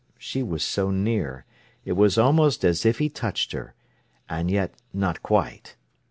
[0.17, 1.45] She was so near;
[1.85, 3.75] it was almost as if he touched her,
[4.27, 5.75] and yet not quite.